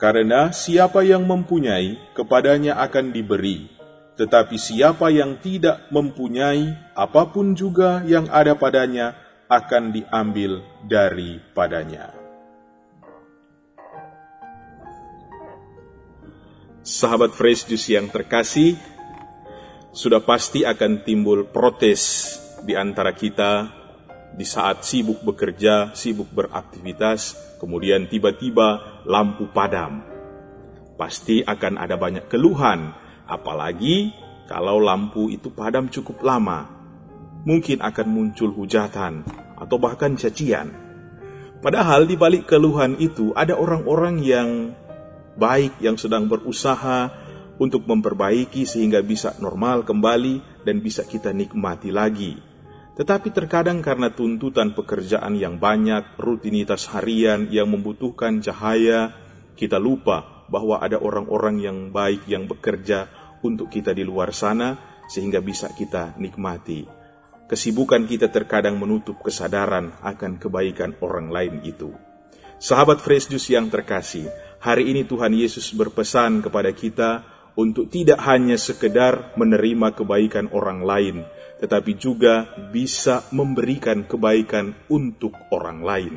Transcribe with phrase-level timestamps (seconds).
[0.00, 3.70] Karena siapa yang mempunyai, kepadanya akan diberi,
[4.18, 9.14] tetapi siapa yang tidak mempunyai, apa pun juga yang ada padanya
[9.46, 12.16] akan diambil daripadanya.
[16.80, 18.80] Sahabat Fresh Juice yang terkasih,
[19.90, 23.80] sudah pasti akan timbul protes di antara kita
[24.30, 30.06] di saat sibuk bekerja, sibuk beraktivitas, kemudian tiba-tiba lampu padam.
[30.94, 32.94] Pasti akan ada banyak keluhan,
[33.26, 34.14] apalagi
[34.46, 36.70] kalau lampu itu padam cukup lama.
[37.42, 39.24] Mungkin akan muncul hujatan
[39.56, 40.70] atau bahkan cacian.
[41.60, 44.48] Padahal di balik keluhan itu ada orang-orang yang
[45.40, 47.08] baik yang sedang berusaha
[47.60, 52.40] untuk memperbaiki sehingga bisa normal kembali dan bisa kita nikmati lagi.
[52.96, 59.12] Tetapi terkadang karena tuntutan pekerjaan yang banyak, rutinitas harian yang membutuhkan cahaya,
[59.56, 63.06] kita lupa bahwa ada orang-orang yang baik yang bekerja
[63.44, 66.84] untuk kita di luar sana sehingga bisa kita nikmati.
[67.48, 71.90] Kesibukan kita terkadang menutup kesadaran akan kebaikan orang lain itu.
[72.60, 74.28] Sahabat Fresh Juice yang terkasih,
[74.60, 81.16] hari ini Tuhan Yesus berpesan kepada kita untuk tidak hanya sekedar menerima kebaikan orang lain,
[81.60, 86.14] tetapi juga bisa memberikan kebaikan untuk orang lain.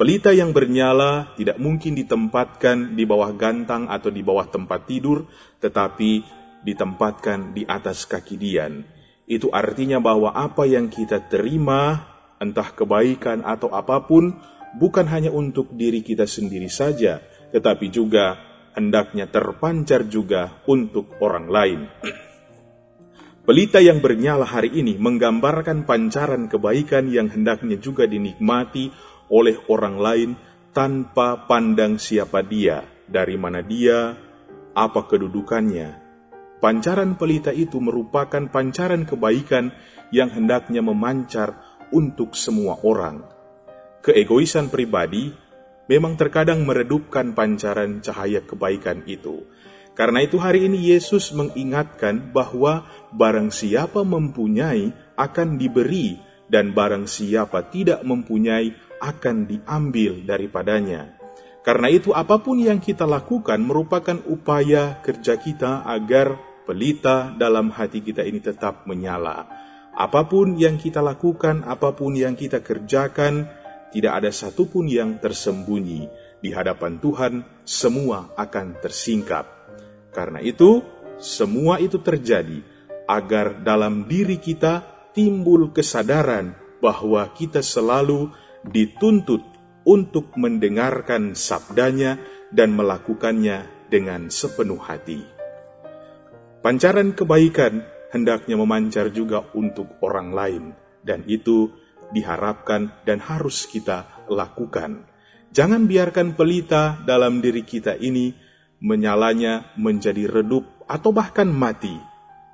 [0.00, 5.28] Pelita yang bernyala tidak mungkin ditempatkan di bawah gantang atau di bawah tempat tidur,
[5.60, 6.24] tetapi
[6.64, 8.80] ditempatkan di atas kaki dian.
[9.28, 12.08] Itu artinya bahwa apa yang kita terima,
[12.40, 14.40] entah kebaikan atau apa pun,
[14.80, 17.20] bukan hanya untuk diri kita sendiri saja,
[17.52, 21.80] tetapi juga hendaknya terpancar juga untuk orang lain.
[23.42, 28.94] Pelita yang bernyala hari ini menggambarkan pancaran kebaikan yang hendaknya juga dinikmati
[29.34, 30.30] oleh orang lain
[30.70, 34.14] tanpa pandang siapa dia, dari mana dia,
[34.72, 36.00] apa kedudukannya.
[36.62, 39.74] Pancaran pelita itu merupakan pancaran kebaikan
[40.14, 41.58] yang hendaknya memancar
[41.90, 43.26] untuk semua orang.
[44.06, 45.34] Keegoisan pribadi
[45.92, 49.44] memang terkadang meredupkan pancaran cahaya kebaikan itu.
[49.92, 54.88] Karena itu hari ini Yesus mengingatkan bahwa barang siapa mempunyai
[55.20, 56.16] akan diberi
[56.48, 58.72] dan barang siapa tidak mempunyai
[59.04, 61.12] akan diambil daripadanya.
[61.60, 68.00] Karena itu apa pun yang kita lakukan merupakan upaya kerja kita agar pelita dalam hati
[68.00, 69.44] kita ini tetap menyala.
[69.92, 73.44] Apa pun yang kita lakukan, apa pun yang kita kerjakan,
[73.92, 76.08] tidak ada satupun yang tersembunyi
[76.40, 79.44] di hadapan Tuhan, semua akan tersingkap.
[80.10, 80.82] Karena itu,
[81.22, 82.64] semua itu terjadi
[83.06, 88.32] agar dalam diri kita timbul kesadaran bahwa kita selalu
[88.66, 89.44] dituntut
[89.86, 92.18] untuk mendengarkan sabdanya
[92.50, 95.22] dan melakukannya dengan sepenuh hati.
[96.62, 97.82] Pancaran kebaikan
[98.14, 100.64] hendaknya memancar juga untuk orang lain,
[101.02, 101.74] dan itu
[102.12, 105.08] diharapkan dan harus kita lakukan.
[105.52, 108.32] Jangan biarkan pelita dalam diri kita ini
[108.80, 111.92] menyalanya menjadi redup atau bahkan mati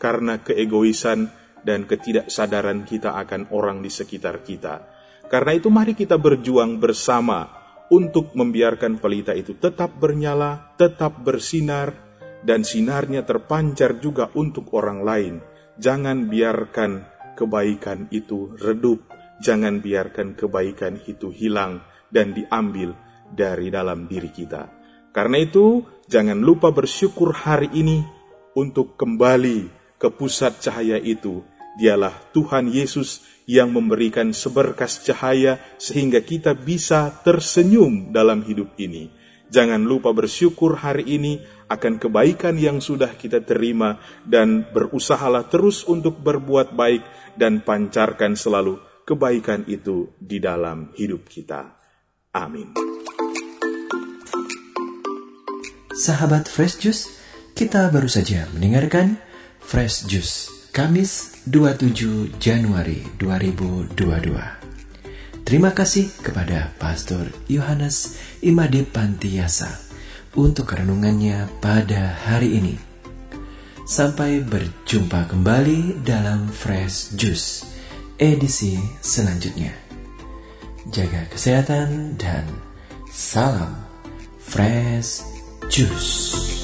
[0.00, 1.28] karena keegoisan
[1.66, 4.86] dan ketidaksadaran kita akan orang di sekitar kita.
[5.26, 7.50] Karena itu mari kita berjuang bersama
[7.90, 11.94] untuk membiarkan pelita itu tetap bernyala, tetap bersinar,
[12.46, 15.34] dan sinarnya terpancar juga untuk orang lain.
[15.76, 16.90] Jangan biarkan
[17.34, 19.02] kebaikan itu redup,
[19.40, 22.96] jangan biarkan kebaikan itu hilang dan diambil
[23.32, 24.70] dari dalam diri kita.
[25.10, 28.04] Karena itu, jangan lupa bersyukur hari ini
[28.52, 31.40] untuk kembali ke pusat cahaya itu.
[31.76, 39.12] Dialah Tuhan Yesus yang memberikan seberkas cahaya sehingga kita bisa tersenyum dalam hidup ini.
[39.52, 41.38] Jangan lupa bersyukur hari ini
[41.68, 47.04] akan kebaikan yang sudah kita terima dan berusahalah terus untuk berbuat baik
[47.38, 51.78] dan pancarkan selalu kebaikan itu di dalam hidup kita.
[52.34, 52.74] Amin.
[55.96, 57.08] Sahabat Fresh Juice,
[57.56, 59.16] kita baru saja mendengarkan
[59.62, 63.96] Fresh Juice Kamis 27 Januari 2022.
[65.46, 69.70] Terima kasih kepada Pastor Yohanes Imade Pantiasa
[70.36, 72.76] untuk renungannya pada hari ini.
[73.86, 77.75] Sampai berjumpa kembali dalam Fresh Juice
[78.16, 79.72] edisi selanjutnya.
[80.88, 82.46] Jaga kesehatan dan
[83.10, 83.74] salam
[84.40, 85.26] Fresh
[85.68, 86.55] Juice.